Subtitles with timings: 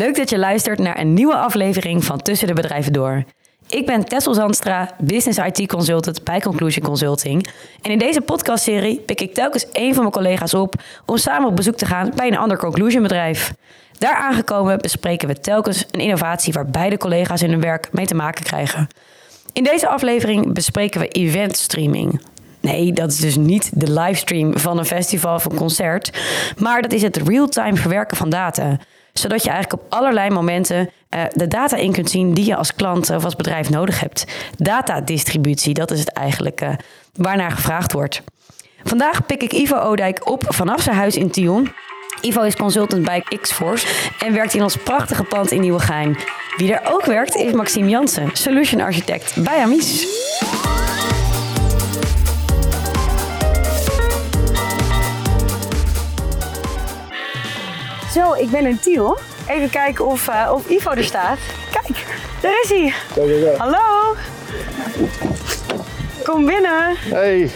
[0.00, 3.24] Leuk dat je luistert naar een nieuwe aflevering van Tussen de Bedrijven Door.
[3.68, 7.46] Ik ben Tessel Zandstra, Business IT Consultant bij Conclusion Consulting.
[7.82, 10.74] En in deze podcastserie pik ik telkens één van mijn collega's op
[11.06, 13.52] om samen op bezoek te gaan bij een ander Conclusion bedrijf.
[13.98, 18.14] Daar aangekomen bespreken we telkens een innovatie waar beide collega's in hun werk mee te
[18.14, 18.88] maken krijgen.
[19.52, 22.20] In deze aflevering bespreken we event streaming.
[22.60, 26.10] Nee, dat is dus niet de livestream van een festival of een concert,
[26.58, 28.78] maar dat is het real-time verwerken van data
[29.12, 32.74] zodat je eigenlijk op allerlei momenten uh, de data in kunt zien die je als
[32.74, 34.24] klant of als bedrijf nodig hebt.
[34.56, 36.68] Datadistributie, dat is het eigenlijk uh,
[37.14, 38.22] waarnaar gevraagd wordt.
[38.84, 41.72] Vandaag pik ik Ivo Odijk op vanaf zijn huis in Tion.
[42.20, 43.86] Ivo is consultant bij Xforce
[44.18, 46.16] en werkt in ons prachtige pand in Nieuwegein.
[46.56, 50.06] Wie er ook werkt is Maxime Jansen, solution architect bij Amis.
[58.12, 59.18] Zo, ik ben in Tiel.
[59.48, 61.38] Even kijken of, uh, of Ivo er staat.
[61.70, 62.06] Kijk,
[62.40, 62.92] daar is hij.
[63.58, 64.14] Hallo.
[66.24, 66.96] Kom binnen.
[66.96, 67.50] Hey.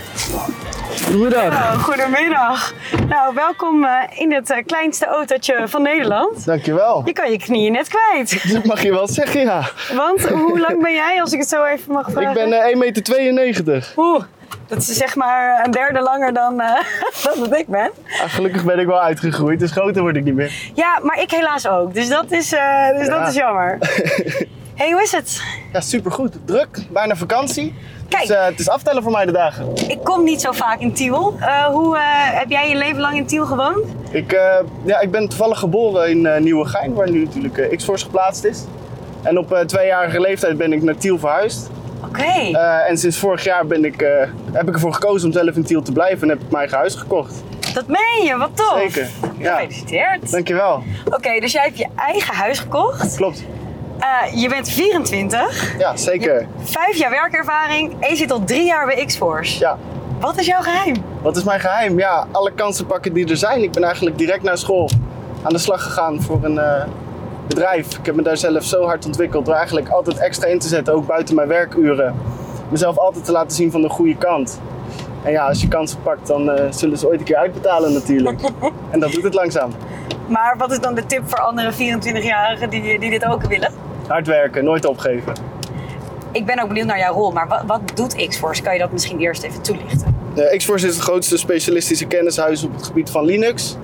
[1.04, 1.74] Goedemiddag.
[1.74, 2.74] Oh, goedemiddag.
[3.08, 6.44] Nou, welkom uh, in het uh, kleinste autootje van Nederland.
[6.44, 7.02] Dankjewel.
[7.04, 8.52] Je kan je knieën net kwijt.
[8.52, 9.70] Dat mag je wel zeggen, ja.
[9.94, 12.52] Want hoe lang ben jij, als ik het zo even mag vragen?
[12.52, 13.92] Ik ben 1,92 meter.
[13.96, 14.24] Oeh.
[14.66, 16.74] Dat is zeg maar een derde langer dan, uh,
[17.24, 17.90] dan dat ik ben.
[18.22, 20.70] Ah, gelukkig ben ik wel uitgegroeid, dus groter word ik niet meer.
[20.74, 21.94] Ja, maar ik helaas ook.
[21.94, 23.18] Dus dat is, uh, dus ja.
[23.18, 23.78] dat is jammer.
[24.80, 25.42] hey, hoe is het?
[25.72, 26.36] Ja, supergoed.
[26.44, 27.74] Druk, bijna vakantie.
[28.08, 29.88] Kijk, dus, uh, het is aftellen voor mij de dagen.
[29.88, 31.38] Ik kom niet zo vaak in Tiel.
[31.72, 31.98] hoe
[32.32, 33.86] heb jij je leven lang in Tiel gewoond?
[34.10, 34.30] Ik,
[34.84, 38.64] ja, ik ben toevallig geboren in Nieuwegein, waar nu natuurlijk Xforce geplaatst is.
[39.22, 41.70] En op tweejarige leeftijd ben ik naar Tiel verhuisd.
[42.08, 42.20] Oké.
[42.20, 42.50] Okay.
[42.50, 44.08] Uh, en sinds vorig jaar ben ik, uh,
[44.52, 46.78] heb ik ervoor gekozen om zelf in Tiel te blijven en heb ik mijn eigen
[46.78, 47.42] huis gekocht.
[47.74, 48.78] Dat meen je, wat tof.
[48.78, 49.08] Zeker.
[49.38, 49.54] Ja.
[49.54, 50.30] Gefeliciteerd.
[50.30, 50.82] Dankjewel.
[51.06, 53.16] Oké, okay, dus jij hebt je eigen huis gekocht.
[53.16, 53.44] Klopt.
[54.00, 55.78] Uh, je bent 24.
[55.78, 56.46] Ja, zeker.
[56.62, 59.58] vijf jaar werkervaring en je zit al drie jaar bij Xforce.
[59.58, 59.78] Ja.
[60.20, 60.96] Wat is jouw geheim?
[61.22, 61.98] Wat is mijn geheim?
[61.98, 63.62] Ja, alle kansen pakken die er zijn.
[63.62, 64.90] Ik ben eigenlijk direct naar school
[65.42, 66.58] aan de slag gegaan voor een
[67.46, 67.98] bedrijf.
[67.98, 70.94] Ik heb me daar zelf zo hard ontwikkeld door eigenlijk altijd extra in te zetten,
[70.94, 72.14] ook buiten mijn werkuren.
[72.70, 74.60] Mezelf altijd te laten zien van de goede kant.
[75.24, 78.40] En ja, als je kansen pakt, dan uh, zullen ze ooit een keer uitbetalen natuurlijk.
[78.90, 79.70] en dat doet het langzaam.
[80.26, 83.72] Maar wat is dan de tip voor andere 24-jarigen die, die dit ook willen?
[84.06, 85.32] Hard werken, nooit opgeven.
[86.32, 88.62] Ik ben ook benieuwd naar jouw rol, maar wat, wat doet Xforce?
[88.62, 90.16] Kan je dat misschien eerst even toelichten?
[90.34, 93.76] Uh, Xforce is het grootste specialistische kennishuis op het gebied van Linux.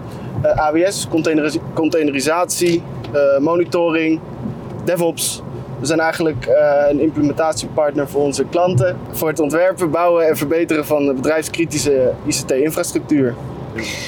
[0.45, 2.83] Uh, AWS, container containerisatie,
[3.39, 4.21] monitoring,
[4.85, 5.43] DevOps.
[5.81, 6.55] We zijn eigenlijk uh,
[6.89, 8.97] een implementatiepartner voor onze klanten.
[9.11, 13.35] Voor het ontwerpen, bouwen en verbeteren van de bedrijfskritische ICT-infrastructuur.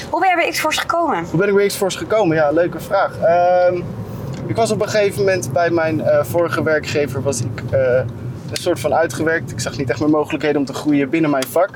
[0.09, 1.25] Hoe ben je bij Xforce gekomen?
[1.29, 2.35] Hoe ben ik bij Xforce gekomen?
[2.37, 3.17] Ja, leuke vraag.
[3.21, 3.79] Uh,
[4.47, 8.79] ik was op een gegeven moment bij mijn uh, vorige werkgever was ik, een soort
[8.79, 9.51] van uitgewerkt.
[9.51, 11.69] Ik zag niet echt meer mogelijkheden om te groeien binnen mijn vak.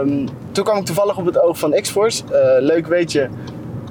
[0.00, 2.22] Um, toen kwam ik toevallig op het oog van Xforce.
[2.60, 3.28] leuk weet je,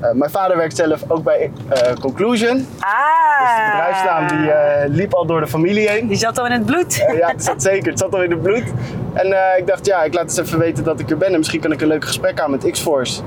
[0.01, 2.67] uh, mijn vader werkt zelf ook bij uh, Conclusion.
[2.79, 3.39] Ah.
[3.39, 6.07] Dus de bedrijfsnaam die uh, liep al door de familie heen.
[6.07, 6.95] Die zat al in het bloed.
[6.95, 7.89] ja, het zat zeker.
[7.89, 8.63] Het zat al in het bloed.
[9.13, 11.31] En ik dacht, ja, ik laat eens even weten dat ik er ben.
[11.31, 13.21] En misschien kan ik een leuk gesprek aan met X-Force.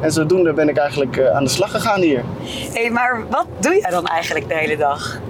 [0.00, 2.22] En zodoende ben ik eigenlijk aan de slag gegaan hier.
[2.72, 5.20] Hé, hey, maar wat doe jij dan eigenlijk de hele dag?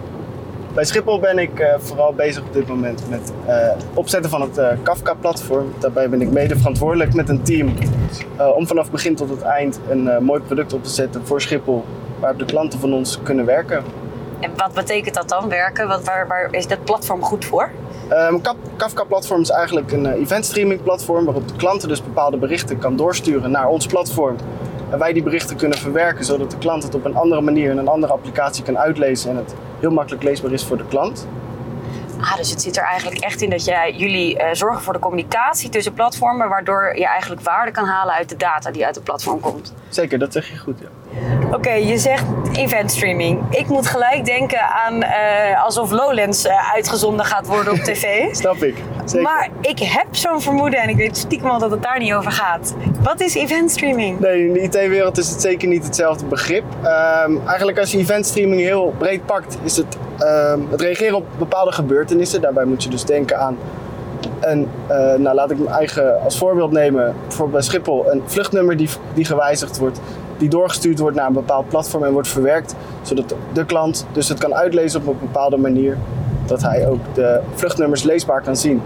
[0.75, 3.55] Bij Schiphol ben ik uh, vooral bezig op dit moment met uh,
[3.95, 5.73] opzetten van het uh, Kafka-platform.
[5.79, 7.75] Daarbij ben ik mede verantwoordelijk met een team
[8.57, 11.85] om vanaf begin tot het eind een mooi product op te zetten voor Schiphol,
[12.21, 13.85] waar de klanten van ons kunnen werken.
[14.41, 15.89] En wat betekent dat dan, werken?
[15.89, 17.71] Wat, waar, waar is dat platform goed voor?
[18.13, 18.41] Um,
[18.77, 23.51] Kafka-platform is eigenlijk een event streaming platform waarop de klanten dus bepaalde berichten kan doorsturen
[23.51, 24.37] naar ons platform.
[24.91, 27.79] En wij die berichten kunnen verwerken zodat de klant het op een andere manier in
[27.79, 31.27] een andere applicatie kan uitlezen en het heel makkelijk leesbaar is voor de klant.
[32.21, 34.99] Ah, dus het zit er eigenlijk echt in dat jij, jullie uh, zorgen voor de
[34.99, 39.05] communicatie tussen platformen, waardoor je eigenlijk waarde kan halen uit de data die uit het
[39.05, 39.75] platform komt.
[39.89, 40.89] Zeker, dat zeg je goed, ja.
[41.47, 43.41] Oké, okay, je zegt event streaming.
[43.51, 48.29] Ik moet gelijk denken aan uh, alsof Lowlands uh, uitgezonden gaat worden op tv.
[48.35, 48.75] Snap ik.
[49.05, 49.23] Zeker.
[49.23, 52.33] Maar ik heb zo'n vermoeden en ik weet stiekem al dat het daar niet over
[52.33, 52.75] gaat.
[53.03, 54.21] Wat is event streaming?
[54.21, 56.65] Nee, in de IT-wereld is het zeker niet hetzelfde begrip.
[56.85, 61.25] Um, eigenlijk als je event streaming heel breed pakt, is het um, het reageren op
[61.39, 62.41] bepaalde gebeurtenissen.
[62.41, 63.59] Daarbij moet je dus denken aan
[64.41, 68.77] een, uh, nou laat ik mijn eigen als voorbeeld nemen, bijvoorbeeld bij Schiphol, een vluchtnummer
[68.77, 70.01] die, die gewijzigd wordt,
[70.41, 74.39] die doorgestuurd wordt naar een bepaald platform en wordt verwerkt, zodat de, klant dus het
[74.39, 75.97] kan uitlezen op een bepaalde manier,
[76.47, 78.83] dat hij ook de vluchtnummers leesbaar kan zien.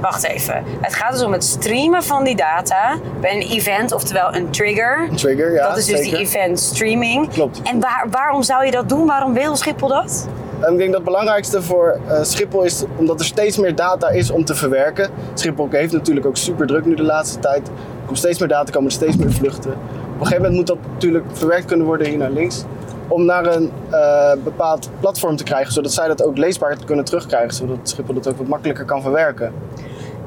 [0.00, 0.62] wacht even.
[0.80, 5.06] Het gaat dus om het streamen van die data bij een event, oftewel een trigger.
[5.10, 5.68] Een trigger, ja.
[5.68, 6.18] dat is dus zeker.
[6.18, 7.28] die event streaming.
[7.28, 7.62] Klopt.
[7.62, 9.06] En waar, waarom zou je dat doen?
[9.06, 10.28] Waarom wil Schiphol dat?
[10.60, 14.08] En ik denk dat het belangrijkste voor eh, Schiphol is omdat er steeds meer data
[14.08, 15.10] is om te verwerken.
[15.34, 17.68] Schiphol heeft natuurlijk ook super druk nu de laatste tijd.
[17.68, 19.74] Er komt steeds meer data, komen er steeds meer vluchten.
[20.24, 22.64] Op een gegeven moment moet dat natuurlijk verwerkt kunnen worden hier naar links.
[23.08, 27.54] Om naar een eh, bepaald platform te krijgen, zodat zij dat ook leesbaar kunnen terugkrijgen.
[27.54, 29.52] Zodat Schiphol dat ook wat makkelijker kan verwerken.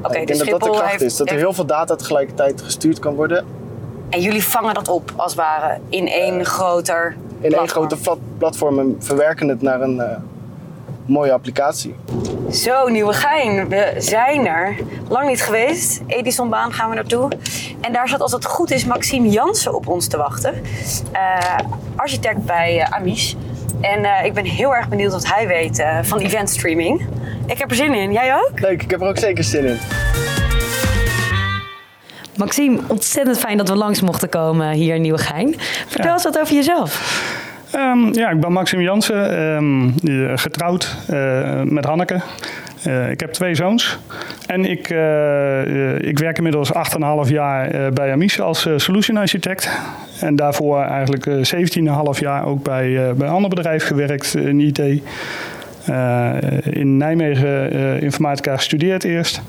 [0.01, 1.17] Oké, ik dus denk dat dat de kracht heeft, is.
[1.17, 3.45] Dat er heel veel data tegelijkertijd gestuurd kan worden.
[4.09, 7.87] En jullie vangen dat op, als het ware, in één groter In één platform.
[7.87, 10.17] grote plat- platform en verwerken het naar een eh,
[11.05, 11.95] mooie applicatie.
[12.51, 13.69] Zo, Nieuwegein.
[13.69, 14.75] We zijn er.
[15.09, 16.01] Lang niet geweest.
[16.07, 17.29] Edisonbaan gaan we naartoe.
[17.81, 20.53] En daar zat, als het goed is, Maxime Jansen op ons te wachten.
[21.11, 21.57] Eh,
[21.95, 23.35] architect bij eh, Amis.
[23.81, 27.05] En eh, ik ben heel erg benieuwd wat hij weet van event streaming.
[27.45, 28.11] Ik heb er zin in.
[28.11, 28.59] Jij ook?
[28.59, 29.77] Leuk, ik heb er ook zeker zin in.
[32.37, 35.55] Maxime, ontzettend fijn dat we langs mochten komen hier in Nieuwegein.
[35.87, 36.13] Vertel Ja.
[36.13, 37.36] eens wat over jezelf.
[37.71, 42.21] Ehm, ja, ik ben Maxim Jansen, ehm, eh, getrouwd eh, met Hanneke.
[42.83, 43.99] Eh, ik heb twee zoons.
[44.45, 49.69] En ik, eh, ik werk inmiddels 8,5 jaar bij Amis als solution architect.
[50.19, 54.79] En daarvoor eigenlijk eh 17,5 jaar ook bij, bij een ander bedrijf gewerkt in IT.
[56.63, 59.41] In Nijmegen informatica gestudeerd eerst.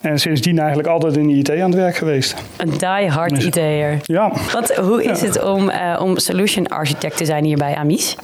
[0.00, 2.34] En sindsdien eigenlijk altijd in de IT aan het werk geweest.
[2.56, 3.98] Een die-hard Is- IT'er.
[4.02, 5.26] Ja, Want hoe is Ja.
[5.26, 8.16] het om, eh, om solution architect te zijn hier bij Amis?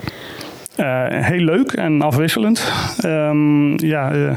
[0.76, 2.72] Eh, heel leuk en afwisselend.
[3.00, 4.36] Ehm, ja, eh,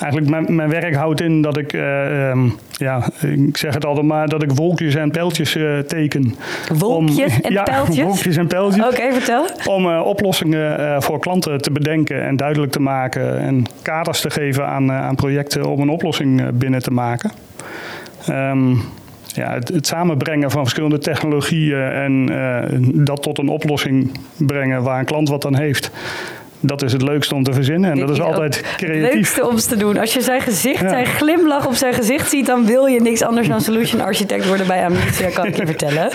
[0.00, 3.04] eigenlijk mijn, mijn werk houdt in dat ik, eh, ehm, ja,
[3.46, 6.34] ik zeg het altijd maar, dat ik wolkjes en pijltjes eh, teken.
[6.74, 8.04] Wolkjes en ja, pijltjes?
[8.06, 8.84] wolkjes en pijltjes.
[8.84, 9.46] Oké, vertel.
[9.64, 13.40] Om eh, oplossingen voor klanten te bedenken en duidelijk te maken.
[13.40, 17.30] En kaders te geven aan, aan projecten om een oplossing binnen te maken.
[18.26, 18.70] Ehm,
[19.26, 22.26] ja, het, het samenbrengen van verschillende technologieën en
[23.04, 25.90] dat tot een oplossing brengen waar een klant wat aan heeft.
[26.62, 29.12] Dat is het leukste om te verzinnen en Dit dat is altijd Het creatief.
[29.14, 29.96] leukste om te doen.
[29.98, 30.88] Als je zijn gezicht, Ja.
[30.88, 34.66] zijn glimlach op zijn gezicht ziet, dan wil je niks anders dan solution architect worden
[34.66, 35.18] bij Amis.
[35.18, 36.10] Ja, kan ik je vertellen.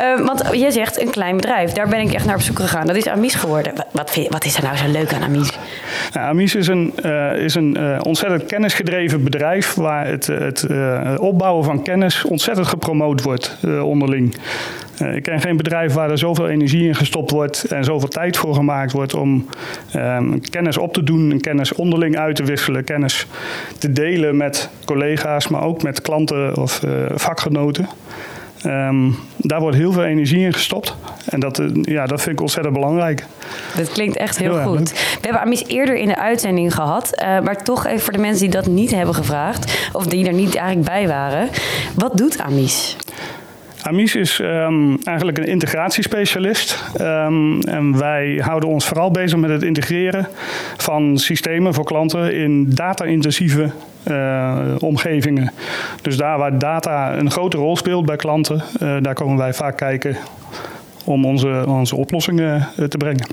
[0.00, 1.72] Eh, want je zegt een klein bedrijf.
[1.72, 2.86] Daar ben ik echt naar op zoek gegaan.
[2.86, 3.72] Dat is Amis geworden.
[3.90, 5.50] Wat, vind wat is er nou zo leuk aan Amis?
[6.12, 10.66] Ja, Amis is een, eh, is een eh, ontzettend kennisgedreven bedrijf waar het, het
[11.18, 14.34] opbouwen van kennis ontzettend gepromoot wordt onderling.
[15.00, 18.36] Eh, ik ken geen bedrijf waar er zoveel energie in gestopt wordt en zoveel tijd
[18.36, 19.46] voor gemaakt wordt om
[19.92, 23.26] ehm, kennis op te doen, en kennis onderling uit te wisselen, kennis
[23.78, 27.88] te delen met collega's, maar ook met klanten of eh, vakgenoten.
[28.62, 32.40] Ehm, daar wordt heel veel energie in gestopt en dat, eh, ja, dat vind ik
[32.40, 33.24] ontzettend belangrijk.
[33.76, 34.90] Dat klinkt echt heel goed.
[34.90, 37.14] We hebben Amis eerder in de uitzending gehad.
[37.14, 39.90] eh, maar toch even voor de mensen die dat niet hebben gevraagd.
[39.92, 41.48] Of die er niet eigenlijk bij waren.
[41.94, 42.96] Wat doet Amis?
[43.82, 46.84] Amis is ehm, eigenlijk een integratiespecialist.
[46.96, 50.28] Ehm, en wij houden ons vooral bezig met het integreren
[50.76, 53.70] van systemen voor klanten in data-intensieve
[54.02, 55.52] eh, omgevingen.
[56.02, 59.76] Dus daar waar data een grote rol speelt bij klanten, eh, daar komen wij vaak
[59.76, 60.16] kijken
[61.04, 63.26] om onze, onze oplossingen eh, te brengen.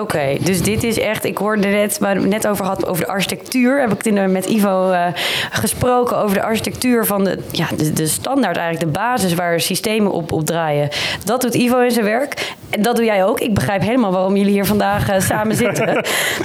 [0.00, 1.24] Oké, dus dit is echt.
[1.24, 3.80] Ik hoorde net, waar we het net over had, over de architectuur.
[3.80, 5.06] Heb ik het in- met Ivo eh,
[5.50, 10.12] gesproken over de architectuur van de, ja, de, de standaard, eigenlijk de basis waar systemen
[10.12, 10.88] op, op draaien.
[11.24, 12.54] Dat doet Ivo in zijn werk.
[12.70, 13.40] En dat doe jij ook.
[13.40, 15.94] Ik begrijp helemaal waarom jullie hier vandaag eh, samen zitten.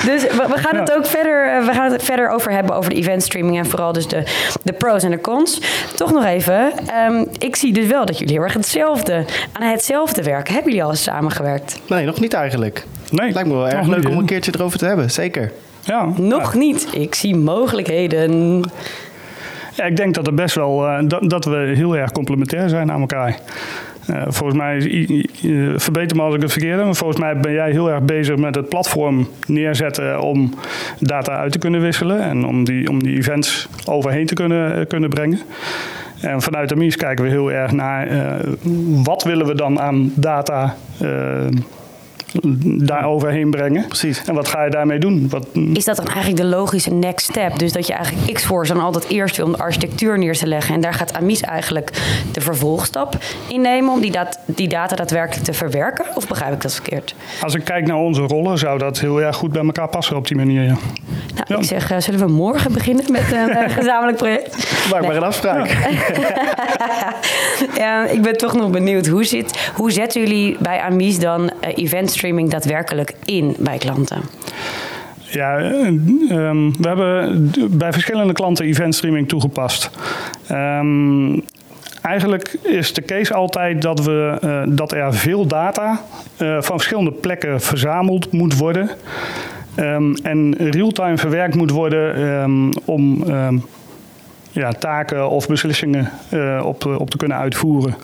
[0.05, 0.95] Dus we, we gaan het Ja.
[0.95, 3.93] ook verder, eh, we gaan het verder over hebben over de event streaming en vooral
[3.93, 4.23] dus de,
[4.63, 5.59] de pros en de cons.
[5.95, 6.71] Toch nog even.
[6.87, 10.53] ehm, ik zie dus wel dat jullie heel erg hetzelfde aan hetzelfde werken.
[10.53, 11.79] Hebben jullie al eens samengewerkt?
[11.87, 12.85] Nee, nog niet eigenlijk.
[13.11, 15.51] Nee, Lijkt me wel erg nog leuk om een keertje erover te hebben, zeker.
[15.81, 16.87] Ja, Nog niet.
[16.93, 18.61] Ik zie mogelijkheden.
[19.73, 22.91] Ja, ik denk dat, er best wel, eh, dat, dat we heel erg complementair zijn
[22.91, 23.39] aan elkaar.
[24.07, 24.81] Eh, volgens mij,
[25.75, 28.35] verbeter me als ik het verkeerd heb, maar volgens mij ben jij heel erg bezig
[28.35, 30.53] met het platform neerzetten om
[30.99, 34.85] data uit te kunnen wisselen en om die, om die events overheen te kunnen, eh,
[34.87, 35.39] kunnen brengen.
[36.21, 38.49] En vanuit de MIS kijken we heel erg naar eh,
[39.03, 40.75] wat willen we dan aan data
[42.63, 43.87] daar overheen brengen.
[43.87, 44.23] Precies.
[44.25, 45.27] En wat ga je daarmee doen?
[45.29, 47.59] Wat, Is dat dan eigenlijk de logische next step?
[47.59, 50.75] Dus dat je eigenlijk X-Force dan altijd eerst wil om de architectuur neer te leggen.
[50.75, 51.91] En daar gaat Amis eigenlijk
[52.31, 56.05] de vervolgstap innemen om die, dat, die data daadwerkelijk te verwerken?
[56.15, 57.15] Of begrijp ik dat verkeerd?
[57.41, 60.27] Als ik kijk naar onze rollen, zou dat heel erg goed bij elkaar passen op
[60.27, 60.61] die manier.
[60.61, 60.67] Ja.
[61.35, 61.57] Nou, Ja.
[61.57, 64.67] ik zeg, eh, zullen we morgen beginnen met een eh, gezamenlijk project?
[64.91, 65.69] Maak maar een afspraak.
[67.77, 69.07] Ja, ik ben toch nog benieuwd.
[69.07, 74.21] Hoe, zit, hoe zetten jullie bij Amis dan eh, event streaming daadwerkelijk in bij klanten?
[75.19, 79.89] Ja, ehm, we hebben bij verschillende klanten event streaming toegepast.
[80.51, 81.43] Um,
[82.01, 86.01] eigenlijk is de case altijd dat, we, uh, dat er veel data
[86.37, 88.89] uh, van verschillende plekken verzameld moet worden.
[90.23, 93.23] En real-time verwerkt moet worden om
[94.51, 97.95] ja, taken of beslissingen uh, op, op te kunnen uitvoeren.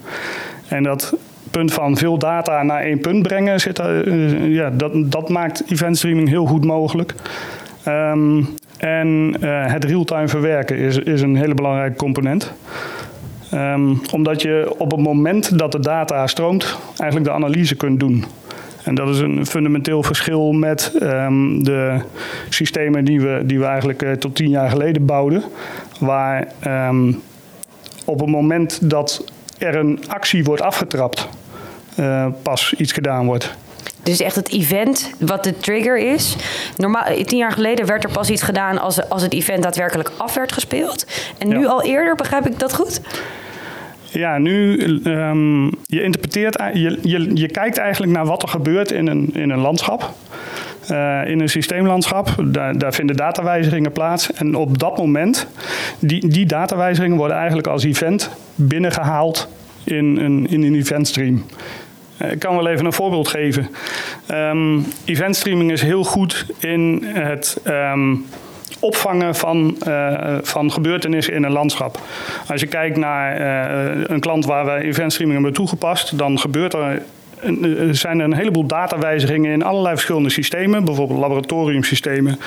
[0.68, 1.16] En dat
[1.52, 5.98] punt van veel data naar één punt brengen, zit, uh, ja, dat, dat maakt event
[5.98, 7.14] streaming heel goed mogelijk.
[8.78, 12.54] en uh, het real-time verwerken is, is een hele belangrijke component.
[13.54, 18.26] Um, omdat je op het moment dat de data stroomt, eigenlijk de analyse kunt doen.
[18.84, 21.98] En dat is een fundamenteel verschil met um, de
[22.50, 25.44] systemen die we, die we eigenlijk tot tien jaar geleden bouwden.
[26.00, 26.48] Waar
[28.06, 29.26] op het moment dat
[29.58, 31.30] er een actie wordt afgetrapt,
[32.00, 33.56] uh, pas iets gedaan wordt.
[34.04, 36.36] Dus echt het event wat de trigger is.
[36.78, 40.34] Normaal, tien jaar geleden werd er pas iets gedaan als, als het event daadwerkelijk af
[40.34, 41.06] werd gespeeld.
[41.38, 41.68] En nu ja.
[41.68, 43.02] al eerder, begrijp ik dat goed?
[44.12, 49.08] Ja, nu um, je interpreteert, je, je, je kijkt eigenlijk naar wat er gebeurt in
[49.08, 50.14] een, in een landschap.
[50.92, 54.34] Uh, in een systeemlandschap, daar, daar, vinden datawijzigingen plaats.
[54.34, 55.48] En op dat moment,
[56.00, 59.48] die, die datawijzigingen worden eigenlijk als event binnengehaald
[59.84, 61.46] in een, in een eventstream.
[62.22, 63.70] Uh, ik kan wel even een voorbeeld geven.
[64.32, 68.26] Um, eventstreaming is heel goed in het um,
[68.80, 72.00] opvangen van, uh, van gebeurtenissen in een landschap.
[72.48, 77.02] Als je kijkt naar uh, een klant waar we eventstreaming hebben toegepast, dan gebeurt er
[77.64, 82.40] er zijn een heleboel datawijzigingen in allerlei verschillende systemen, bijvoorbeeld laboratoriumsystemen,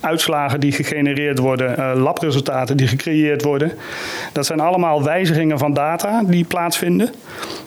[0.00, 3.72] uitslagen die gegenereerd worden, uh, labresultaten die gecreëerd worden.
[4.32, 7.10] Dat zijn allemaal wijzigingen van data die plaatsvinden.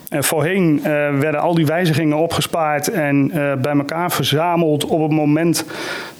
[0.08, 0.84] En voorheen uh,
[1.18, 3.28] werden al die wijzigingen opgespaard en
[3.62, 5.64] bij elkaar verzameld op het moment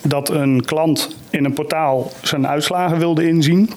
[0.02, 3.70] dat een klant in een portaal zijn uitslagen wilde inzien.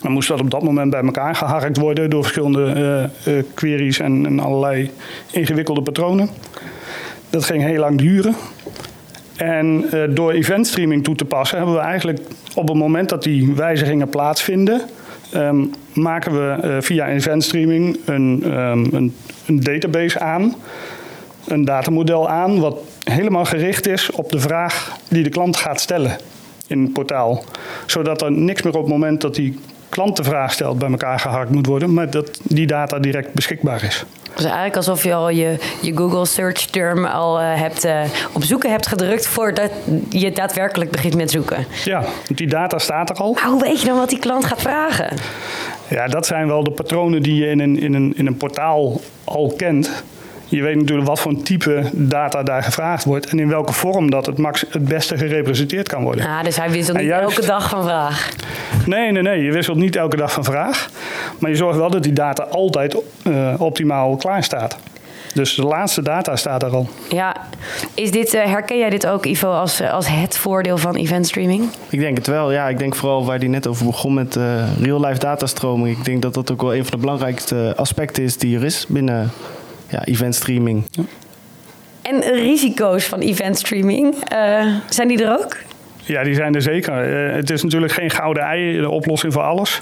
[0.00, 3.98] Dan moest dat op dat moment bij elkaar geharkt worden door verschillende uh, uh, queries
[3.98, 4.90] en, allerlei
[5.30, 6.28] ingewikkelde patronen.
[7.30, 8.34] Dat ging heel lang duren.
[9.36, 12.18] En uh, door eventstreaming toe te passen hebben we eigenlijk
[12.54, 14.80] op het moment dat die wijzigingen plaatsvinden,
[15.34, 19.16] um, maken we via eventstreaming een, um, een,
[19.46, 20.54] een database aan,
[21.46, 26.16] een datamodel aan, wat helemaal gericht is op de vraag die de klant gaat stellen
[26.66, 27.44] in het portaal.
[27.86, 29.58] Zodat er niks meer op het moment dat die
[29.90, 33.84] klant de vraag stelt bij elkaar gehakt moet worden, maar dat die data direct beschikbaar
[33.84, 34.04] is.
[34.34, 38.00] Dus eigenlijk alsof je al je, je Google search term al uh, hebt, uh,
[38.32, 39.70] op zoeken hebt gedrukt voordat
[40.08, 41.66] je daadwerkelijk begint met zoeken.
[41.84, 42.04] Ja,
[42.34, 43.32] die data staat er al.
[43.32, 45.16] Maar hoe weet je dan wat die klant gaat vragen?
[45.88, 49.00] Ja, dat zijn wel de patronen die je in een, in een, in een portaal
[49.24, 49.90] al kent.
[50.50, 54.10] Je weet natuurlijk wat voor een type data daar gevraagd wordt en in welke vorm
[54.10, 56.26] dat het, max, het beste gerepresenteerd kan worden.
[56.26, 58.28] Ah, dus hij wisselt niet juist, elke dag van vraag.
[58.86, 59.42] Nee, nee, nee.
[59.42, 60.90] Je wisselt niet elke dag van vraag.
[61.38, 64.76] Maar je zorgt wel dat die data altijd uh, optimaal klaar staat.
[65.34, 66.88] Dus de laatste data staat er al.
[67.08, 67.36] Ja,
[67.94, 71.68] is dit, uh, herken jij dit ook, Ivo, als, als het voordeel van event streaming?
[71.88, 72.68] Ik denk het wel, ja.
[72.68, 74.44] Ik denk vooral waar die net over begon met uh,
[74.80, 75.98] real-life datastroming.
[75.98, 78.86] Ik denk dat dat ook wel een van de belangrijkste aspecten is die er is
[78.88, 79.30] binnen
[79.90, 80.84] ja, event streaming.
[80.90, 81.02] Ja.
[82.02, 85.56] En risico's van event streaming, uh, zijn die er ook?
[86.02, 87.28] Ja, die zijn er zeker.
[87.28, 89.80] Uh, het is natuurlijk geen gouden ei, de oplossing voor alles.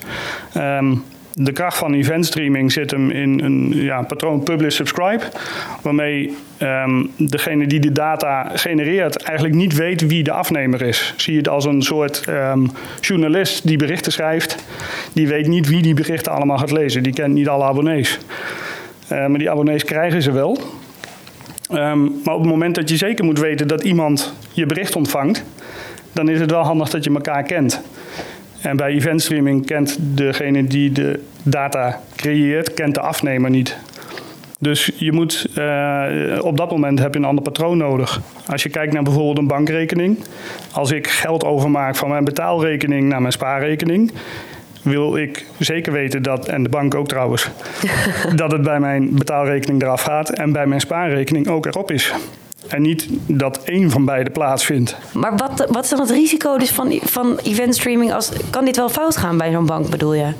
[0.56, 1.04] Um,
[1.44, 5.24] de kracht van event streaming zit hem in een ja, patroon publish-subscribe,
[5.82, 11.14] waarmee um, degene die de data genereert eigenlijk niet weet wie de afnemer is.
[11.16, 14.64] Zie je het als een soort um, journalist die berichten schrijft,
[15.12, 17.02] die weet niet wie die berichten allemaal gaat lezen.
[17.02, 18.18] Die kent niet alle abonnees.
[19.12, 20.58] Uh, maar die abonnees krijgen ze wel.
[21.72, 25.44] Um, maar op het moment dat je zeker moet weten dat iemand je bericht ontvangt,
[26.12, 27.82] dan is het wel handig dat je elkaar kent.
[28.60, 33.76] En bij eventstreaming kent degene die de data creëert, kent de afnemer niet.
[34.60, 36.04] Dus je moet, uh,
[36.40, 38.20] op dat moment heb je een ander patroon nodig.
[38.46, 40.18] Als je kijkt naar bijvoorbeeld een bankrekening.
[40.72, 44.12] Als ik geld overmaak van mijn betaalrekening naar mijn spaarrekening
[44.82, 47.50] wil ik zeker weten dat, en de bank ook trouwens,
[48.34, 52.12] dat het bij mijn betaalrekening eraf gaat en bij mijn spaarrekening ook erop is.
[52.68, 54.96] En niet dat één van beide plaatsvindt.
[55.12, 58.12] Maar wat, wat is dan het risico dus van, van eventstreaming?
[58.12, 60.32] Als, kan dit wel fout gaan bij zo'n bank, bedoel je?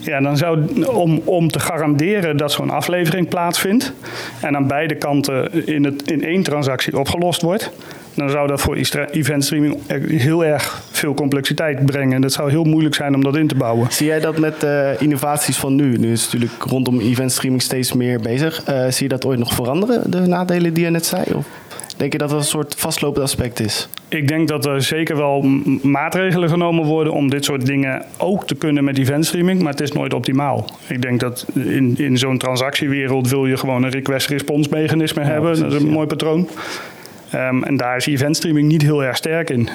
[0.00, 3.92] Ja, dan zou om, om te garanderen dat zo'n aflevering plaatsvindt
[4.40, 7.70] en aan beide kanten in, het, in één transactie opgelost wordt,
[8.14, 8.76] dan zou dat voor
[9.10, 12.14] event streaming heel erg veel complexiteit brengen.
[12.14, 13.86] En dat zou heel moeilijk zijn om dat in te bouwen.
[13.90, 15.96] Zie jij dat met uh, innovaties van nu?
[15.96, 18.68] Nu is het natuurlijk rondom event streaming steeds meer bezig.
[18.68, 21.24] Uh, zie je dat ooit nog veranderen, de nadelen die je net zei?
[21.34, 21.46] Of?
[22.00, 23.88] Denk je dat dat een soort vastlopend aspect is?
[24.08, 25.42] Ik denk dat er zeker wel
[25.82, 29.92] maatregelen genomen worden om dit soort dingen ook te kunnen met eventstreaming, maar het is
[29.92, 30.70] nooit optimaal.
[30.86, 35.60] Ik denk dat in, in zo'n transactiewereld wil je gewoon een request-response mechanisme hebben.
[35.60, 35.92] dat is een ja.
[35.92, 36.48] mooi patroon.
[37.30, 39.68] Ehm, en daar is eventstreaming niet heel erg sterk in.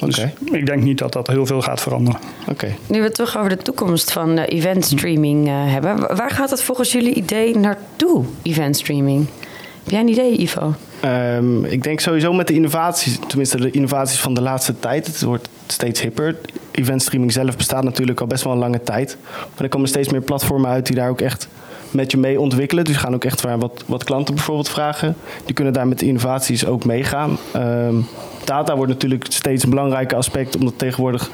[0.00, 2.20] Dus ik denk niet dat dat heel veel gaat veranderen.
[2.48, 2.74] oké.
[2.86, 6.00] Nu we het toch over de toekomst van eh, event streaming eh, hebben.
[6.00, 9.26] wa- Waar gaat het volgens jullie idee naartoe, event streaming?
[9.82, 10.74] Heb jij een idee, Ivo?
[11.00, 15.22] Ehm, ik denk sowieso met de innovaties, tenminste de innovaties van de laatste tijd, het
[15.22, 16.36] wordt steeds hipper.
[16.70, 19.16] Eventstreaming zelf bestaat natuurlijk al best wel een lange tijd.
[19.32, 21.48] Maar er komen steeds meer platformen uit die daar ook echt
[21.90, 22.84] met je mee ontwikkelen.
[22.84, 25.16] Dus gaan ook echt waar wat, wat klanten bijvoorbeeld vragen.
[25.44, 27.38] Die kunnen daar met innovaties ook meegaan.
[27.52, 27.94] Ehm,
[28.44, 31.30] data wordt natuurlijk steeds een belangrijk aspect, omdat tegenwoordig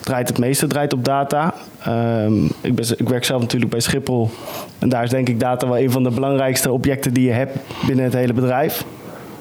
[0.00, 1.54] draait het meeste draait op data.
[1.82, 4.30] Ehm, ik, ben, ik werk zelf natuurlijk bij Schiphol.
[4.78, 7.56] En daar is denk ik data wel een van de belangrijkste objecten die je hebt
[7.86, 8.84] binnen het hele bedrijf.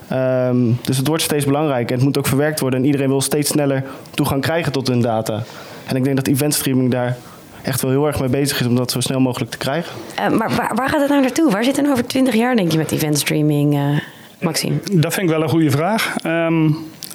[0.07, 1.95] Ehm, dus het wordt steeds belangrijker.
[1.95, 2.79] Het moet ook verwerkt worden.
[2.79, 5.43] En iedereen wil steeds sneller toegang krijgen tot hun data.
[5.85, 7.17] En ik denk dat eventstreaming daar
[7.63, 9.91] echt wel heel erg mee bezig is om dat zo snel mogelijk te krijgen.
[10.15, 11.51] Eh, maar waar, waar gaat het nou naartoe?
[11.51, 13.99] Waar zit het over 20 jaar, denk je, met event streaming, eh,
[14.39, 14.75] Maxime?
[14.93, 16.15] Dat vind ik wel een goede vraag.
[16.21, 16.65] Ehm,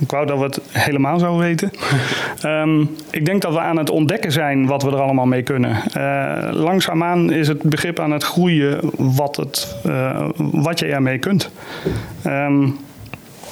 [0.01, 1.71] ik wou dat we het helemaal zouden weten.
[2.43, 5.77] Ehm, ik denk dat we aan het ontdekken zijn wat we er allemaal mee kunnen.
[5.93, 11.51] Eh, langzaamaan is het begrip aan het groeien wat, het, eh, wat je ermee kunt.
[12.23, 12.69] Ehm,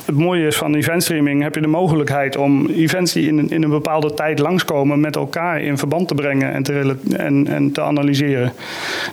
[0.05, 3.63] het mooie is van eventstreaming heb je de mogelijkheid om events die in een, in
[3.63, 7.83] een bepaalde tijd langskomen met elkaar in verband te brengen en te, en, en te
[7.83, 8.53] analyseren.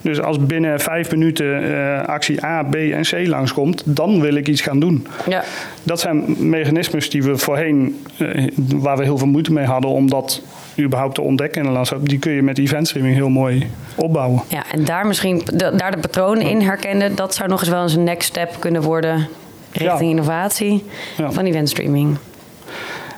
[0.01, 4.48] Dus als binnen vijf minuten eh, actie A, B en C langskomt, dan wil ik
[4.48, 5.08] iets gaan doen.
[5.29, 5.43] Ja.
[5.84, 10.10] Dat zijn mechanismes die we voorheen, eh, waar we heel veel moeite mee hadden om
[10.10, 10.41] dat
[10.79, 12.10] überhaupt te ontdekken in een landschap.
[12.10, 14.41] Die kun je met eventstreaming heel mooi opbouwen.
[14.48, 17.81] ja, en daar misschien de- daar de patronen in herkennen, dat zou nog eens wel
[17.84, 19.27] eens een next step kunnen worden
[19.71, 20.09] richting Ja.
[20.09, 20.83] innovatie
[21.17, 21.31] Ja.
[21.31, 22.17] van event streaming.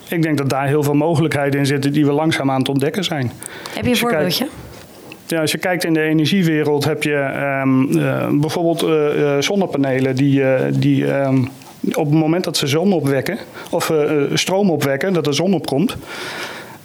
[0.07, 3.03] Ik denk dat daar heel veel mogelijkheden in zitten die we langzaam aan het ontdekken
[3.03, 3.31] zijn.
[3.73, 4.47] Heb je een voorbeeldje?
[5.27, 10.15] Ja, als je kijkt in de energiewereld heb je ehm, eh, bijvoorbeeld eh, eh, zonnepanelen
[10.15, 11.37] die, die ehm,
[11.93, 13.37] op het moment dat ze zon opwekken
[13.69, 13.93] of
[14.33, 15.97] stroom opwekken, dat de zon opkomt,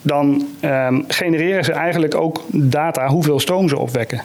[0.02, 4.22] dan ehm, genereren ze eigenlijk ook data hoeveel stroom ze opwekken.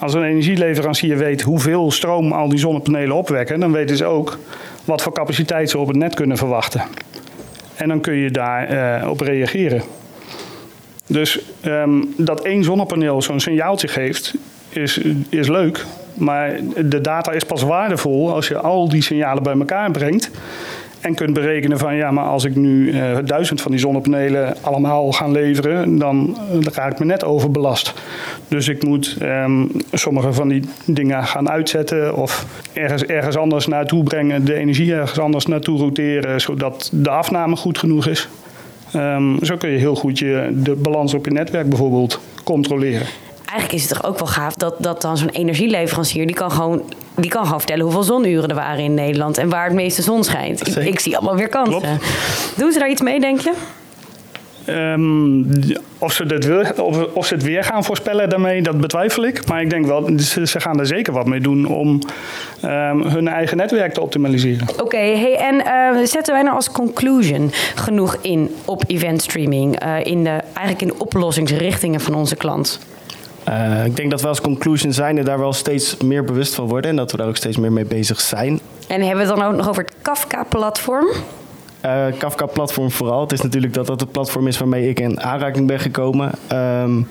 [0.00, 4.38] Als een energieleverancier weet hoeveel stroom al die zonnepanelen opwekken, dan weten ze ook
[4.84, 6.82] wat voor capaciteit ze op het net kunnen verwachten.
[7.74, 9.82] En dan kun je daarop op reageren.
[11.06, 14.34] Dus ehm, dat één zonnepaneel zo'n signaaltje geeft,
[14.68, 15.84] is, is leuk.
[16.14, 20.30] Maar de data is pas waardevol als je al die signalen bij elkaar brengt.
[21.02, 25.12] En kunt berekenen van ja, maar als ik nu eh, duizend van die zonnepanelen allemaal
[25.12, 27.94] gaan leveren, dan, eh, dan raak ik me net overbelast.
[28.48, 34.02] Dus ik moet ehm, sommige van die dingen gaan uitzetten of ergens, ergens anders naartoe
[34.02, 38.28] brengen, de energie ergens anders naartoe routeren, zodat de afname goed genoeg is.
[38.92, 43.06] Ehm, zo kun je heel goed je, de balans op je netwerk bijvoorbeeld controleren.
[43.44, 46.26] Eigenlijk is het toch ook wel gaaf dat, dat dan zo'n energieleverancier...
[46.26, 46.82] Die kan, gewoon,
[47.14, 49.38] die kan gewoon vertellen hoeveel zonuren er waren in Nederland...
[49.38, 50.66] en waar het meeste zon schijnt.
[50.66, 51.80] Ik, ik zie allemaal weer kansen.
[51.80, 52.58] Klopt.
[52.58, 53.52] Doen ze daar iets mee, denk je?
[54.64, 55.42] Ehm,
[55.98, 59.46] of, ze dit wil, of, of ze het weer gaan voorspellen daarmee, dat betwijfel ik.
[59.46, 61.98] Maar ik denk wel, ze, ze gaan er zeker wat mee doen om
[62.60, 64.66] ehm, hun eigen netwerk te optimaliseren.
[64.82, 69.78] Oké, hey, en eh, zetten wij nou als conclusion genoeg in op event streaming...
[69.78, 72.80] eh, in de, eigenlijk in de oplossingsrichtingen van onze klant?
[73.44, 76.68] Eh, ik denk dat we als conclusion zijn er daar wel steeds meer bewust van
[76.68, 76.90] worden.
[76.90, 78.60] En dat we daar ook steeds meer mee bezig zijn.
[78.88, 81.06] En hebben we het dan ook nog over het Kafka-platform?
[81.80, 83.20] Eh, Kafka-platform vooral.
[83.20, 86.30] Het is natuurlijk dat dat het platform is waarmee ik in aanraking ben gekomen.
[86.46, 87.02] Ehm,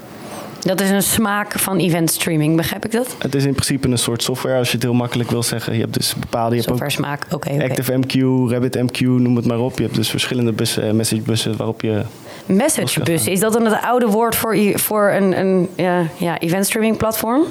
[0.62, 3.16] Dat is een smaak van event streaming, begrijp ik dat?
[3.20, 5.74] het is in principe een soort software, als je het heel makkelijk wil zeggen.
[5.74, 6.56] Je hebt dus bepaalde...
[6.56, 7.64] Je hebt ook Software smaak, oké.
[7.64, 8.14] ActiveMQ,
[8.52, 9.78] RabbitMQ, noem het maar op.
[9.78, 12.02] Je hebt dus verschillende bussen, eh, messagebussen waarop je...
[12.46, 16.98] Messagebus, is dat dan het oude woord voor, voor een, een ja, ja, event streaming
[16.98, 17.44] platform?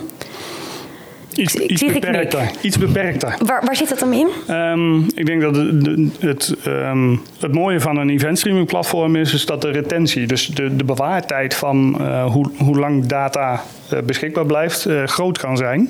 [1.41, 2.51] Iets, Ik iets beperkter.
[2.61, 3.35] Iets beperkter.
[3.47, 4.29] Waar, waar zit dat dan in?
[4.47, 9.47] Ehm, ik denk dat de- het, ehm, het mooie van een eventstreaming platform is, is
[9.47, 14.47] dat de retentie, dus de, de bewaartijd van eh, hoe, hoe lang data eh, beschikbaar
[14.47, 15.89] blijft, eh, groot kan zijn.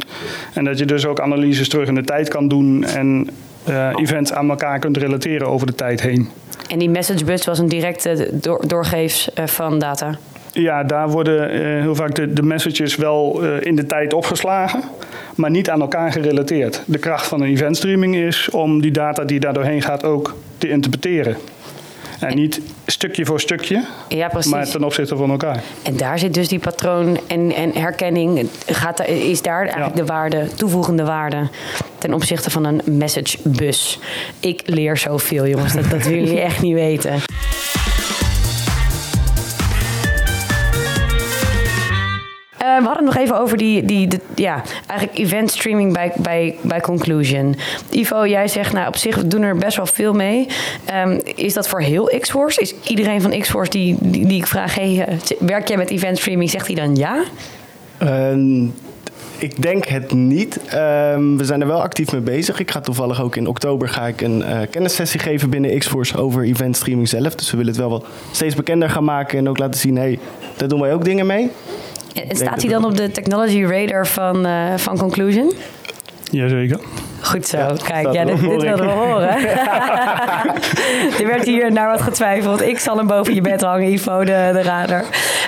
[0.55, 3.29] En dat je dus ook analyses terug in de tijd kan doen en
[3.65, 6.29] eh, events aan elkaar kunt relateren over de tijd heen.
[6.69, 10.19] En die messagebus was een directe door, doorgeefs eh, van data.
[10.53, 14.83] Ja, daar worden eh, heel vaak de, de messages wel eh, in de tijd opgeslagen,
[15.35, 16.83] maar niet aan elkaar gerelateerd.
[16.87, 20.69] De kracht van een eventstreaming is om die data die daar doorheen gaat ook te
[20.69, 21.37] interpreteren.
[22.21, 25.63] En niet stukje voor stukje, Ja, maar ten opzichte van elkaar.
[25.83, 28.49] En daar zit dus die patroon en, en herkenning.
[28.67, 30.01] Gaat, is daar eigenlijk Ja.
[30.01, 31.49] de waarde, toevoegende waarde
[31.99, 33.99] ten opzichte van een message bus.
[34.41, 35.73] Ik leer zoveel, jongens.
[35.73, 37.13] Dat, dat willen jullie echt niet weten.
[42.61, 46.57] Eh, we hadden het nog even over die, die, ja, eigenlijk event streaming bij, bij,
[46.61, 47.57] bij Conclusion.
[47.91, 50.47] Ivo, jij zegt, nou op zich we doen er best wel veel mee.
[50.85, 52.61] Ehm, is dat voor heel X-Force?
[52.61, 55.03] Is iedereen van X-Force die, die, ik vraag, eh,
[55.39, 57.23] werk jij met event streaming, zegt hij dan ja?
[57.99, 58.65] Ehm,
[59.39, 60.65] ik denk het niet.
[60.67, 62.59] Ehm, we zijn er wel actief mee bezig.
[62.59, 66.43] Ik ga toevallig ook in oktober ga ik een eh, kennissessie geven binnen Xforce over
[66.45, 67.35] event streaming zelf.
[67.35, 70.19] Dus we willen het wel wat steeds bekender gaan maken en ook laten zien, hey,
[70.57, 71.51] daar doen wij ook dingen mee.
[72.15, 75.53] En staat hij dan op de technology radar van, eh, van Conclusion?
[76.31, 76.81] Jazeker.
[77.21, 79.37] Goed zo, Ja, kijk, ja, dit, wel dit wilden we horen.
[81.21, 82.63] er werd hier naar wat getwijfeld.
[82.63, 85.05] Ik zal hem boven je bed hangen, Ivo, de, de radar.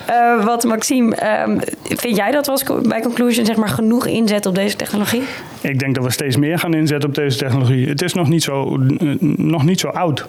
[0.07, 4.57] Eh, wat, Maxime, ehm, vind jij dat co- bij Conclusion zeg maar, genoeg inzetten op
[4.57, 5.23] deze technologie?
[5.61, 7.89] Ik denk dat we steeds meer gaan inzetten op deze technologie.
[7.89, 10.29] Het is nog niet zo, eh, nog niet zo oud.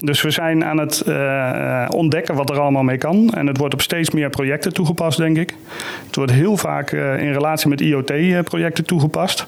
[0.00, 3.30] Dus we zijn aan het eh, ontdekken wat er allemaal mee kan.
[3.34, 5.54] En het wordt op steeds meer projecten toegepast, denk ik.
[6.06, 9.46] Het wordt heel vaak in relatie met IoT-projecten toegepast.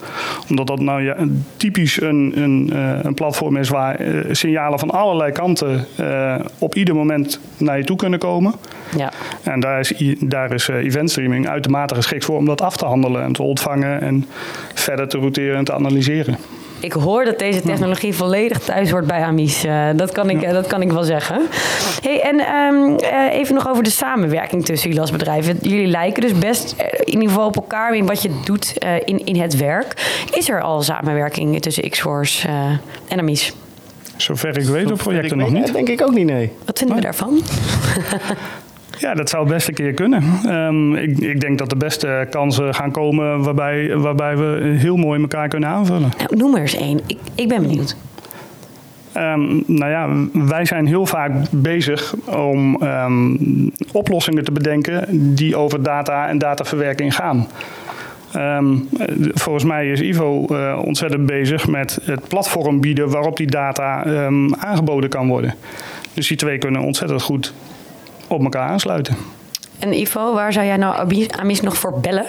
[0.49, 1.15] Omdat dat nou ja,
[1.57, 2.71] typisch een, een,
[3.03, 3.99] een platform is waar
[4.31, 5.85] signalen van allerlei kanten
[6.57, 8.53] op ieder moment naar je toe kunnen komen.
[8.97, 9.11] Ja.
[9.43, 12.85] En daar is, daar is eh, event streaming uitermate geschikt voor om dat af te
[12.85, 14.25] handelen en te ontvangen en
[14.73, 16.37] verder te routeren en te analyseren.
[16.79, 19.63] Ik hoor dat deze technologie volledig thuis hoort bij Amis.
[19.63, 21.41] Eh, dat, kan ik, eh, dat kan ik wel zeggen.
[22.01, 25.57] Hey, en ehm, eh, even nog over de samenwerking tussen jullie als bedrijven.
[25.61, 29.25] Jullie lijken dus best in ieder geval op elkaar in wat je doet eh, in,
[29.25, 29.93] in het werk.
[30.31, 32.53] Is er al samenwerking tussen X-Force eh,
[33.07, 33.53] en Amis?
[34.17, 35.73] Zover ik weet op projecten nog niet.
[35.73, 36.51] Denk ik ook niet, nee.
[36.65, 37.41] Wat vinden we daarvan?
[39.03, 40.23] Ja, dat zou best een keer kunnen.
[40.45, 45.21] Ehm, ik, ik denk dat de beste kansen gaan komen waarbij, waarbij we heel mooi
[45.21, 46.11] elkaar kunnen aanvullen.
[46.17, 46.99] Nou, noem er eens één.
[47.07, 47.95] Ik, ik ben benieuwd.
[49.11, 50.09] Ehm, nou ja,
[50.47, 53.35] wij zijn heel vaak bezig om ehm,
[53.91, 57.47] oplossingen te bedenken die over data en dataverwerking gaan.
[59.33, 64.03] Volgens mij is Ivo eh, ontzettend bezig met het platform bieden waarop die data
[64.59, 65.55] aangeboden kan worden.
[66.13, 67.53] Dus die twee kunnen ontzettend goed
[68.33, 69.15] op elkaar aansluiten.
[69.79, 72.25] En Ivo, waar zou jij nou Amis- nog voor bellen?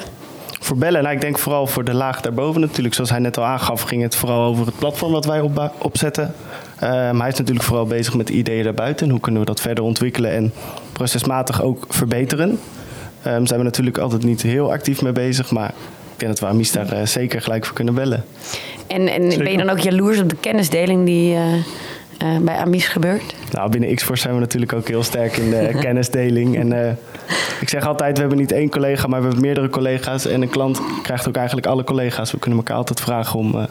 [0.60, 2.94] Voor bellen, nou, ik denk vooral voor de laag daarboven natuurlijk.
[2.94, 6.34] Zoals hij net al aangaf, ging het vooral over het platform wat wij opba- opzetten.
[6.78, 9.10] Ehm, hij is natuurlijk vooral bezig met de ideeën daarbuiten.
[9.10, 10.52] Hoe kunnen we dat verder ontwikkelen en
[10.92, 12.60] procesmatig ook verbeteren.
[13.22, 15.68] Ehm zijn we natuurlijk altijd niet heel actief mee bezig, maar
[16.12, 18.24] ik denk dat we Amis daar eh, zeker gelijk voor kunnen bellen.
[18.86, 21.42] En, en ben je dan ook jaloers op de kennisdeling die eh,
[22.18, 23.35] eh, bij Amis gebeurt?
[23.50, 26.57] Nou, binnen Xforce zijn we natuurlijk ook heel sterk in de kennisdeling.
[26.57, 26.92] En eh,
[27.61, 30.27] ik zeg altijd, we hebben niet één collega, maar we hebben meerdere collega's.
[30.27, 32.33] En een klant krijgt ook eigenlijk alle collega's.
[32.33, 33.64] We kunnen elkaar altijd vragen om, eh,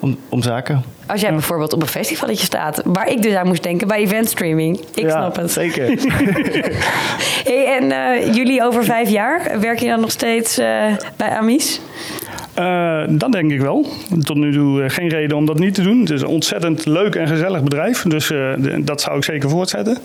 [0.00, 0.82] om, om zaken.
[1.06, 4.28] Als jij bijvoorbeeld op een festivalletje staat, waar ik dus aan moest denken bij event
[4.28, 4.80] streaming.
[4.94, 5.52] Ik Ja, snap het.
[5.52, 5.86] Zeker.
[7.44, 10.56] Hey, en jullie over vijf jaar, werk je dan nog steeds
[11.16, 11.80] bij Amis?
[12.58, 13.86] Eh, dat denk ik wel.
[14.22, 16.00] Tot nu toe eh, geen reden om dat niet te doen.
[16.00, 18.02] Het is een ontzettend leuk en gezellig bedrijf.
[18.02, 18.38] Dus eh,
[18.78, 19.98] dat zou ik zeker voortzetten.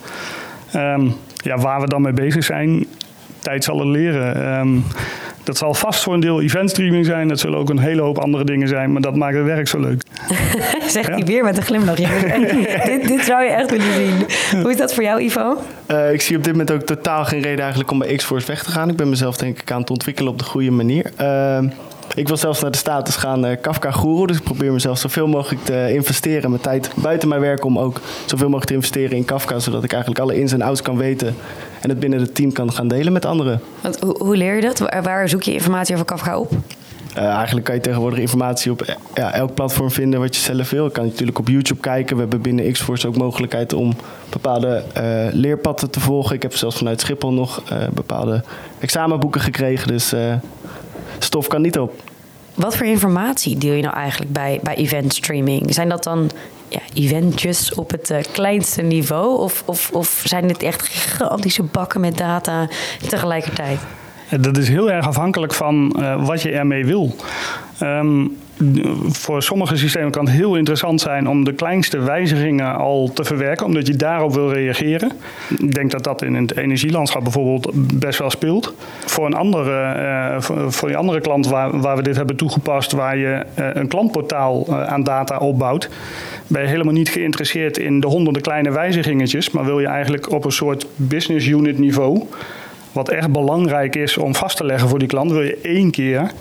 [0.72, 2.86] Ehm, ja, waar we dan mee bezig zijn,
[3.40, 4.46] tijd zal het leren.
[4.46, 4.70] Ehm,
[5.44, 7.28] dat zal vast voor een deel eventstreaming zijn.
[7.28, 8.92] Dat zullen ook een hele hoop andere dingen zijn.
[8.92, 10.02] Maar dat maakt het werk zo leuk.
[10.88, 11.14] Zegt Ja.
[11.14, 11.96] hij weer met een glimlach.
[12.86, 14.62] Dit, dit zou je echt willen zien.
[14.62, 15.58] Hoe is dat voor jou, Ivo?
[15.86, 18.64] Eh, ik zie op dit moment ook totaal geen reden eigenlijk om bij Xforce weg
[18.64, 18.90] te gaan.
[18.90, 21.12] Ik ben mezelf denk ik aan het ontwikkelen op de goede manier.
[21.16, 21.68] Ehm,
[22.16, 24.26] ik wil zelfs naar de status gaan eh, Kafka Guru.
[24.26, 26.50] Dus ik probeer mezelf zoveel mogelijk te investeren.
[26.50, 29.60] Mijn tijd buiten mijn werk om ook zoveel mogelijk te investeren in Kafka.
[29.60, 31.36] Zodat ik eigenlijk alle ins en outs kan weten.
[31.82, 33.62] En het binnen het team kan gaan delen met anderen.
[33.82, 34.80] Want, hoe, leer je dat?
[35.04, 36.52] Waar, zoek je informatie over Kafka op?
[37.14, 40.70] Eh, eigenlijk kan je tegenwoordig informatie op eh, ja, elk platform vinden wat je zelf
[40.70, 40.84] wil.
[40.84, 42.16] Je kan natuurlijk op YouTube kijken.
[42.16, 43.94] We hebben binnen Xforce ook mogelijkheid om
[44.30, 46.36] bepaalde eh, leerpaden te volgen.
[46.36, 48.44] Ik heb zelfs vanuit Schiphol nog bepaalde
[48.80, 49.88] examenboeken gekregen.
[49.88, 50.14] Dus
[51.24, 52.02] stof kan niet op.
[52.54, 55.74] Wat voor informatie deel je nou eigenlijk bij, bij event streaming?
[55.74, 56.32] Zijn dat dan
[56.68, 59.40] ja, eventjes op het eh, kleinste niveau?
[59.40, 62.68] Of, of, of zijn dit echt gigantische bakken met data
[63.08, 63.80] tegelijkertijd?
[64.30, 67.16] Dat is heel erg afhankelijk van eh, wat je ermee wil.
[67.80, 68.26] Ehm,
[69.08, 73.66] voor sommige systemen kan het heel interessant zijn om de kleinste wijzigingen al te verwerken,
[73.66, 75.12] omdat je daarop wil reageren.
[75.58, 78.74] Ik denk dat dat in het energielandschap bijvoorbeeld best wel speelt.
[79.06, 83.18] Voor een andere, eh, voor, die andere klant waar, waar we dit hebben toegepast, waar
[83.18, 85.90] je eh, een klantportaal aan data opbouwt,
[86.48, 90.46] ben je helemaal niet geïnteresseerd in de honderden kleine wijzigingetjes, maar wil je eigenlijk op
[90.46, 92.28] een soort business unit niveau,
[92.94, 96.32] wat echt belangrijk is om vast te leggen voor die klant, wil je één keer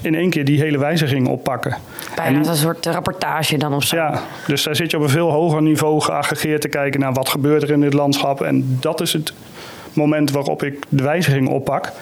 [0.00, 1.76] in één keer die hele wijziging oppakken.
[2.16, 3.96] Bijna als een soort rapportage dan of zo.
[3.96, 7.28] Ja, dus daar zit je op een veel hoger niveau geaggregeerd te kijken naar wat
[7.28, 8.40] gebeurt er in dit landschap.
[8.40, 9.32] En dat is het
[9.92, 11.92] moment waarop ik de wijziging oppak.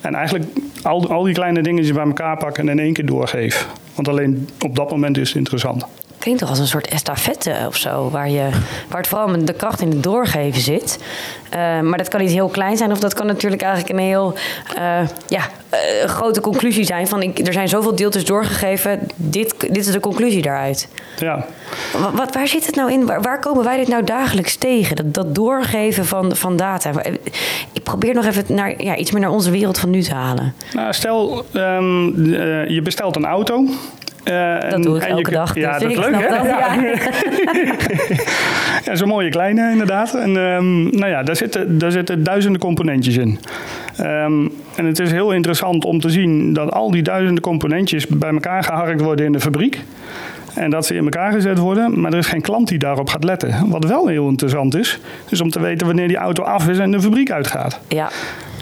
[0.00, 0.44] En eigenlijk
[0.82, 3.68] al, al die kleine dingetjes bij elkaar pakken en in één keer doorgeef.
[3.94, 5.86] Want alleen op dat moment is het interessant
[6.22, 8.48] klinkt toch als een soort estafette of zo, waar, je,
[8.88, 10.98] waar het vooral met de kracht in het doorgeven zit.
[11.54, 14.34] Uh, maar dat kan iets heel klein zijn, of dat kan natuurlijk eigenlijk een heel
[14.78, 15.40] uh, ja,
[15.74, 17.08] uh, grote conclusie zijn.
[17.08, 20.88] Van ik, er zijn zoveel deeltjes doorgegeven, dit, dit is de conclusie daaruit.
[21.18, 21.46] Ja.
[22.14, 23.06] Wat, waar zit het nou in?
[23.06, 24.96] Waar, waar, komen wij dit nou dagelijks tegen?
[24.96, 26.90] Dat, dat doorgeven van, van data.
[27.72, 30.54] Ik probeer nog even naar, ja, iets meer naar onze wereld van nu te halen.
[30.72, 32.26] Nou, stel, um,
[32.68, 33.66] je bestelt een auto.
[34.24, 35.54] Uh, dat doe ik elke dag.
[35.54, 36.28] Ja, dus dat is leuk, hè?
[36.28, 36.74] Dat, ja.
[38.84, 38.96] ja.
[38.96, 40.14] Zo'n mooie kleine, inderdaad.
[40.14, 43.38] En um, nou ja, daar zitten, daar zitten duizenden componentjes in.
[44.00, 48.30] Um, en het is heel interessant om te zien dat al die duizenden componentjes bij
[48.30, 49.80] elkaar geharkt worden in de fabriek.
[50.54, 53.24] En dat ze in elkaar gezet worden, maar er is geen klant die daarop gaat
[53.24, 53.68] letten.
[53.68, 56.90] Wat wel heel interessant is, is om te weten wanneer die auto af is en
[56.90, 57.80] de fabriek uitgaat.
[57.88, 58.10] Ja.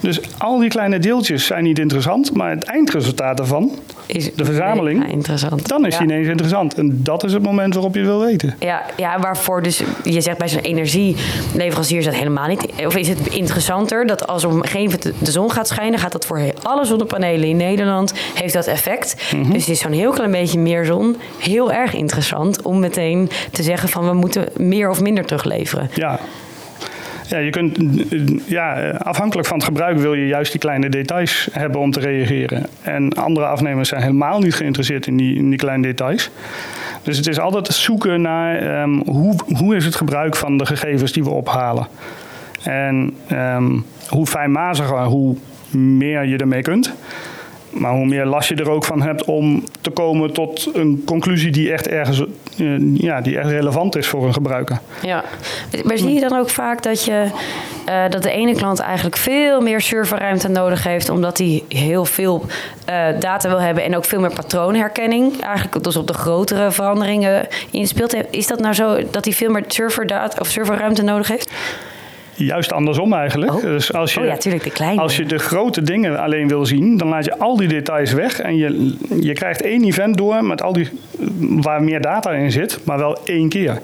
[0.00, 3.70] Dus al die kleine deeltjes zijn niet interessant, maar het eindresultaat daarvan,
[4.06, 5.68] is de verzameling, interessant.
[5.68, 6.74] dan is die ineens interessant.
[6.74, 8.54] En dat is het moment waarop je het wil weten.
[8.58, 12.66] Ja, ja waarvoor dus, je zegt bij zo'n energieleverancier is dat helemaal niet.
[12.86, 16.12] Of is het interessanter dat als op een gegeven moment de zon gaat schijnen, gaat
[16.12, 19.32] dat voor alle zonnepanelen in Nederland, heeft dat effect.
[19.34, 19.52] Mhm.
[19.52, 23.88] Dus is zo'n heel klein beetje meer zon heel erg interessant om meteen te zeggen
[23.88, 25.90] van we moeten meer of minder terugleveren.
[25.94, 26.20] Ja,
[27.30, 27.78] ja, je kunt,
[28.46, 32.66] ja, afhankelijk van het gebruik wil je juist die kleine details hebben om te reageren.
[32.82, 36.30] En andere afnemers zijn helemaal niet geïnteresseerd in die, die kleine details.
[37.02, 41.12] Dus het is altijd zoeken naar um, hoe, hoe is het gebruik van de gegevens
[41.12, 41.86] die we ophalen.
[42.62, 45.36] En um, hoe fijnmaziger, hoe
[45.70, 46.94] meer je ermee kunt.
[47.70, 51.50] Maar hoe meer last je er ook van hebt om te komen tot een conclusie
[51.50, 52.24] die echt ergens
[52.58, 54.80] uh, ja, die echt relevant is voor een gebruiker.
[55.02, 55.24] Ja,
[55.84, 57.26] maar zie je dan ook vaak dat, je,
[57.88, 62.44] uh, dat de ene klant eigenlijk veel meer serverruimte nodig heeft, omdat hij heel veel
[62.88, 67.46] uh, data wil hebben en ook veel meer patroonherkenning, eigenlijk dus op de grotere veranderingen
[67.70, 68.14] inspeelt.
[68.30, 71.52] Is dat nou zo dat hij veel meer serverdata of serverruimte nodig heeft?
[72.46, 73.54] Juist andersom eigenlijk.
[73.54, 73.62] Oh.
[73.62, 75.00] Dus als je, oh ja, tuurlijk, de kleine.
[75.00, 78.40] Als je de grote dingen alleen wil zien, dan laat je al die details weg.
[78.40, 80.88] En je, je krijgt één event door met al die,
[81.38, 83.80] waar meer data in zit, maar wel één keer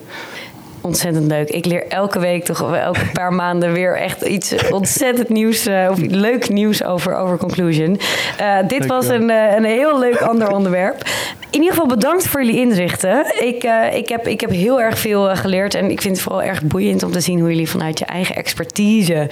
[0.87, 1.49] ontzettend leuk.
[1.49, 5.99] Ik leer elke week, toch elke paar maanden weer echt iets ontzettend nieuws uh, of
[5.99, 8.01] leuk nieuws over, over Conclusion.
[8.41, 11.03] Uh, dit was een, uh, een heel leuk ander onderwerp.
[11.51, 13.27] In ieder geval bedankt voor jullie inzichten.
[13.39, 16.63] Ik, ik, heb, ik heb heel erg veel geleerd en ik vind het vooral erg
[16.63, 19.31] boeiend om te zien hoe jullie vanuit je eigen expertise,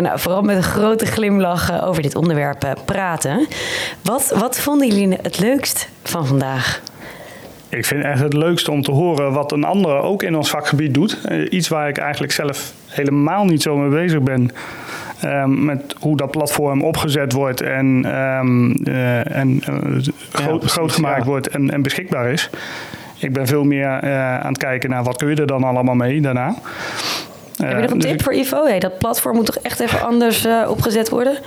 [0.00, 3.46] nou, vooral met een grote glimlach over dit onderwerp praten.
[4.02, 6.82] Wat, wat vonden jullie het leukst van vandaag?
[7.74, 10.94] Ik vind echt het leukste om te horen wat een ander ook in ons vakgebied
[10.94, 11.18] doet.
[11.50, 14.50] Iets waar ik eigenlijk zelf helemaal niet zo mee bezig ben.
[15.24, 17.86] Um, met hoe dat platform opgezet wordt en,
[18.18, 21.30] um, uh, en uh, groot, ja, precies, groot, gemaakt ja.
[21.30, 22.50] wordt en, en, beschikbaar is.
[23.18, 25.94] Ik ben veel meer uh, aan het kijken naar wat kun je er dan allemaal
[25.94, 26.54] mee daarna.
[27.56, 28.22] Heb je nog een dus tip ik...
[28.22, 28.64] voor Ivo?
[28.64, 31.38] Hey, dat platform moet toch echt even anders opgezet worden?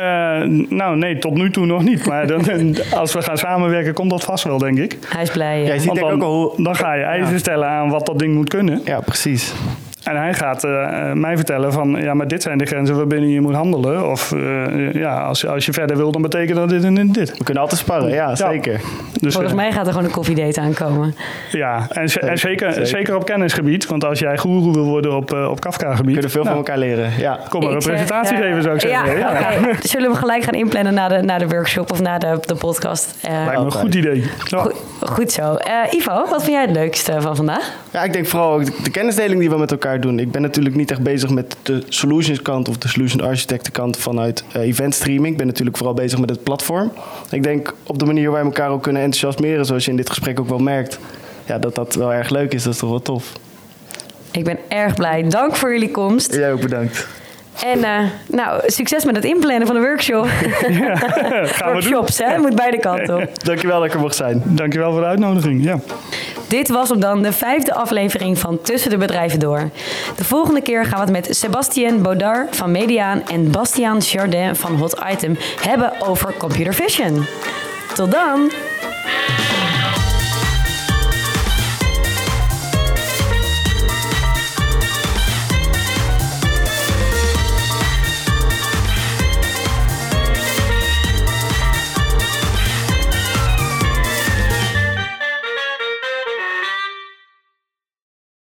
[0.00, 2.06] Uh, nou, nee, tot nu toe nog niet.
[2.06, 4.98] Maar dan, als we gaan samenwerken, komt dat vast wel, denk ik.
[5.08, 5.62] Hij is blij.
[5.62, 6.54] Ja, Want dan, ook al...
[6.56, 7.38] dan ga je eisen ja.
[7.38, 8.80] stellen aan wat dat ding moet kunnen.
[8.84, 9.54] Ja, precies.
[10.08, 13.40] En hij gaat uh, mij vertellen van, ja, maar dit zijn de grenzen waarbinnen je
[13.40, 14.10] moet handelen.
[14.10, 17.38] Of uh, ja, als, als je verder wil, dan betekent dat dit en dit.
[17.38, 18.34] We kunnen altijd sparren, ja, ja.
[18.34, 18.80] zeker.
[19.20, 21.14] Dus, Volgens mij gaat er gewoon een koffiedate aankomen.
[21.50, 22.86] Ja, en, zeker, en zeker, zeker.
[22.86, 23.86] zeker op kennisgebied.
[23.86, 26.06] Want als jij goeroe wil worden op, uh, op Kafka-gebied...
[26.06, 27.38] We kunnen veel nou, van elkaar leren, ja.
[27.48, 29.18] Kom maar een presentatie geven, zou ik zeggen.
[29.18, 29.30] Ja, ja.
[29.30, 29.74] Okay.
[29.82, 33.14] Zullen we gelijk gaan inplannen na de, na de workshop of na de, de podcast?
[33.22, 34.24] Lijkt me een goed idee.
[34.44, 34.58] Ja.
[34.58, 35.56] Goed, goed, zo.
[35.90, 37.72] Ivo, wat vind jij het leukste van vandaag?
[37.90, 40.18] Ja, ik denk vooral de kennisdeling die we met elkaar doen.
[40.18, 43.96] Ik ben natuurlijk niet echt bezig met de solutions kant of de solution architecten kant
[43.96, 45.32] vanuit uh, event streaming.
[45.32, 46.92] Ik ben natuurlijk vooral bezig met het platform.
[47.30, 50.08] Ik denk op de manier waar wij elkaar ook kunnen enthousiasmeren, zoals je in dit
[50.08, 50.98] gesprek ook wel merkt,
[51.46, 52.62] ja, dat dat wel erg leuk is.
[52.62, 53.32] Dat is toch wel tof.
[54.30, 55.28] Ik ben erg blij.
[55.28, 56.34] Dank voor jullie komst.
[56.34, 57.06] Jij ook bedankt.
[57.64, 60.28] En uh, nou, succes met het inplannen van de workshop.
[60.68, 62.38] Ja, gaan Workshops, hè?
[62.38, 63.44] Moet beide kanten op.
[63.44, 64.42] Dankjewel dat ik er mocht zijn.
[64.44, 65.80] Dankjewel voor de uitnodiging, ja.
[66.48, 69.70] Dit was hem dan, de vijfde aflevering van Tussen de Bedrijven Door.
[70.16, 74.74] De volgende keer gaan we het met Sebastien Baudard van Mediaan en Bastiaan Jardin van
[74.76, 77.26] Hot Item hebben over computer vision.
[77.94, 78.50] Tot dan!